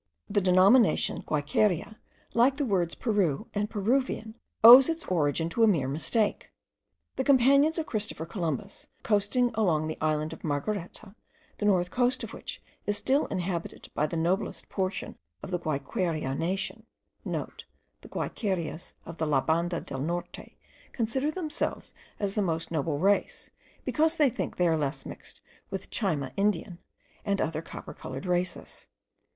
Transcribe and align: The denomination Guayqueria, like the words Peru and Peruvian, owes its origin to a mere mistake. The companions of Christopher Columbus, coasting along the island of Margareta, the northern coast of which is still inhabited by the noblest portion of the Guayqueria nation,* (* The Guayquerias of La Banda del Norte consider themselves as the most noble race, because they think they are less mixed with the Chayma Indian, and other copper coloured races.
The 0.27 0.41
denomination 0.41 1.21
Guayqueria, 1.21 1.97
like 2.33 2.55
the 2.57 2.65
words 2.65 2.95
Peru 2.95 3.47
and 3.53 3.69
Peruvian, 3.69 4.33
owes 4.63 4.89
its 4.89 5.05
origin 5.05 5.47
to 5.49 5.61
a 5.63 5.67
mere 5.67 5.87
mistake. 5.87 6.49
The 7.17 7.23
companions 7.23 7.77
of 7.77 7.85
Christopher 7.85 8.25
Columbus, 8.25 8.87
coasting 9.03 9.51
along 9.53 9.85
the 9.85 9.99
island 10.01 10.33
of 10.33 10.43
Margareta, 10.43 11.13
the 11.59 11.67
northern 11.67 11.91
coast 11.91 12.23
of 12.23 12.33
which 12.33 12.63
is 12.87 12.97
still 12.97 13.27
inhabited 13.27 13.89
by 13.93 14.07
the 14.07 14.17
noblest 14.17 14.69
portion 14.69 15.19
of 15.43 15.51
the 15.51 15.59
Guayqueria 15.59 16.33
nation,* 16.35 16.87
(* 17.09 17.23
The 17.23 18.07
Guayquerias 18.09 18.95
of 19.05 19.21
La 19.21 19.39
Banda 19.41 19.81
del 19.81 19.99
Norte 20.01 20.57
consider 20.93 21.29
themselves 21.29 21.93
as 22.19 22.33
the 22.33 22.41
most 22.41 22.71
noble 22.71 22.97
race, 22.97 23.51
because 23.85 24.15
they 24.15 24.31
think 24.31 24.55
they 24.55 24.67
are 24.67 24.75
less 24.79 25.05
mixed 25.05 25.41
with 25.69 25.81
the 25.83 25.87
Chayma 25.89 26.31
Indian, 26.37 26.79
and 27.23 27.39
other 27.39 27.61
copper 27.61 27.93
coloured 27.93 28.25
races. 28.25 28.87